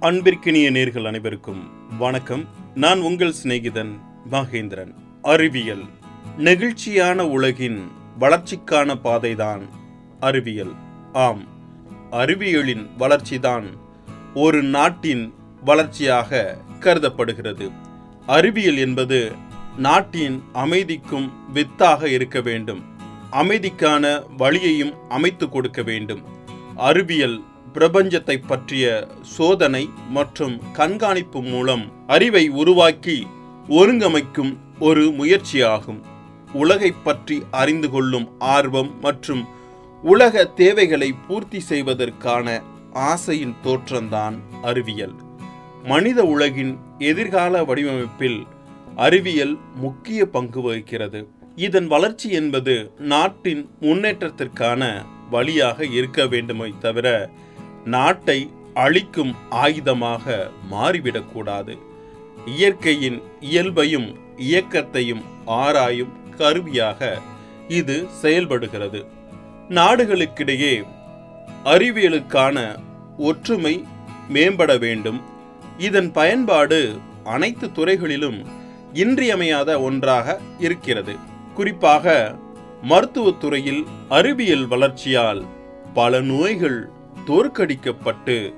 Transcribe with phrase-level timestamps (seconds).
[0.00, 2.44] அன்பிற்கினிய நேர்கள் அனைவருக்கும் வணக்கம்.
[2.74, 3.90] நான் உங்கள் சிநேகிதன்
[4.30, 4.94] மகேந்திரன்.
[5.22, 5.82] அறிவியல்.
[6.38, 7.88] நெகிழ்ச்சியான உலகின்
[8.20, 9.68] வளர்ச்சிக்கான பாதைதான்
[10.20, 10.72] அறிவியல்.
[11.12, 11.44] ஆம்
[12.10, 13.64] அறிவியலின் வளர்ச்சிதான்
[14.34, 15.34] ஒரு நாட்டின்
[15.64, 17.70] வளர்ச்சியாக கருதப்படுகிறது.
[18.26, 19.32] அறிவியல் என்பது
[19.76, 22.84] நாட்டின் அமைதிக்கும் வித்தாக இருக்க வேண்டும்.
[23.32, 26.22] அமைதிக்கான வழியையும் அமைத்து கொடுக்க வேண்டும்.
[26.76, 27.40] அறிவியல்
[27.76, 28.84] பிரபஞ்சத்தை பற்றிய
[29.20, 33.26] சோதனை மற்றும் கண்காணிப்பு மூலம் அறிவை உருவாக்கி
[33.68, 36.00] ஒருங்கமைக்கும் ஒரு முயற்சியாகும்.
[36.52, 39.42] உலகை பற்றி அறிந்து கொள்ளும் ஆர்வம் மற்றும்
[40.02, 42.62] உலக தேவைகளை பூர்த்தி செய்வதற்கான
[42.92, 45.16] ஆசையின் தோற்றம்தான் அறிவியல்.
[45.84, 48.40] மனித உலகின் எதிர்கால வடிவமைப்பில்
[48.96, 51.28] அறிவியல் முக்கிய பங்கு வகிக்கிறது.
[51.56, 54.82] இதன் வளர்ச்சி என்பது நாட்டின் முன்னேற்றத்திற்கான
[55.30, 57.30] வழியாக இருக்க வேண்டுமே தவிர
[57.86, 60.24] நாட்டை அழிக்கும் ஆயுதமாக
[60.70, 61.74] மாறிவிடக்கூடாது.
[62.46, 67.18] இயற்கையின் இயல்பையும் இயக்கத்தையும் ஆராயும் கருவியாக
[67.68, 69.00] இது செயல்படுகிறது.
[69.68, 70.74] நாடுகளுக்கிடையே
[71.64, 72.56] அறிவியலுக்கான
[73.16, 73.84] ஒற்றுமை
[74.28, 75.20] மேம்பட வேண்டும்.
[75.78, 78.40] இதன் பயன்பாடு அனைத்து துறைகளிலும்
[78.92, 81.16] இன்றியமையாத ஒன்றாக இருக்கிறது.
[81.54, 82.34] குறிப்பாக
[82.88, 85.42] மருத்துவத்துறையில் அறிவியல் வளர்ச்சியால்
[85.94, 86.90] பல நோய்கள்
[87.24, 88.54] தோற்கடிக்கப்பட்டு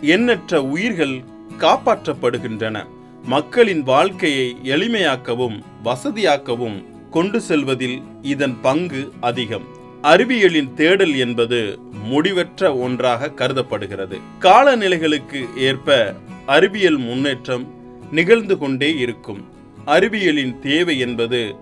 [0.00, 1.24] எண்ணற்ற உயிர்கள்
[1.58, 2.86] காப்பாற்றப்படுகின்றன.
[3.24, 9.64] மக்களின் வாழ்க்கையை எளிமையாக்கவும் வசதியாக்கவும் கொண்டு செல்வதில் இதன் பங்கு அதிகம்.
[10.02, 14.18] அறிவியலின் தேடல் என்பது முடிவற்ற ஒன்றாக கருதப்படுகிறது.
[14.40, 16.14] காலநிலைகளுக்கு ஏற்ப
[16.46, 17.74] அறிவியல் முன்னேற்றம்
[18.10, 19.44] நிகழ்ந்து கொண்டே இருக்கும்.
[19.86, 21.56] அறிவியலின் தேவை என்பது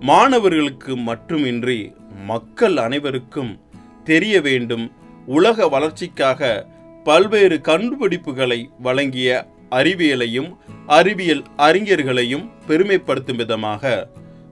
[0.00, 1.92] மாணவர்களுக்கு மட்டுமின்றி
[2.24, 3.60] மக்கள் அனைவருக்கும்
[4.04, 4.92] தெரிய வேண்டும்
[5.26, 6.66] உலக வளர்ச்சிக்காக
[7.04, 10.56] பல்வேறு கண்டுபிடிப்புகளை வழங்கிய அறிவியலையும்
[10.86, 14.08] அறிவியல் அறிஞர்களையும் பெருமைப்படுத்தும் விதமாக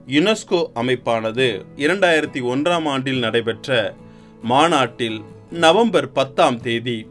[0.07, 3.95] யுனெஸ்கோ அமைப்பானது இரண்டாயிரத்தி ஒன்றாம் ஆண்டில் நடைபெற்ற
[4.41, 7.07] மாநாட்டில் நவம்பர் பத்தாம் தேதி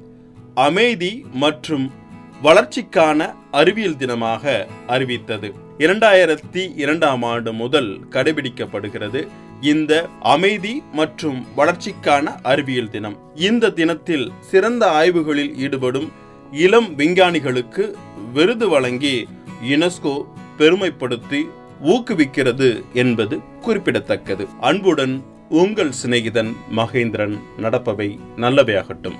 [0.55, 1.93] அமைதி மற்றும்
[2.43, 5.55] வளர்ச்சிக்கான அறிவியல் தினமாக அறிவித்தது.
[5.79, 9.29] இரண்டாயிரத்தி இரண்டாம் ஆண்டு முதல் கடைபிடிக்கப்படுகிறது.
[9.60, 13.16] இந்த அமைதி மற்றும் வளர்ச்சிக்கான அறிவியல் தினம்.
[13.34, 16.12] இந்த தினத்தில் சிறந்த ஆய்வுகளில் ஈடுபடும்
[16.53, 17.94] இளம் விஞ்ஞானிகளுக்கு
[18.32, 19.28] விருது வழங்கி
[19.69, 20.25] யுனெஸ்கோ
[20.59, 21.48] பெருமைப்படுத்தி
[21.84, 24.47] ஊக்குவிக்கிறது என்பது குறிப்பிடத்தக்கது.
[24.60, 27.38] அன்புடன் உங்கள் சிநேகிதன் மகேந்திரன்.
[27.59, 29.19] நடப்பவை நல்லவையாகட்டும்.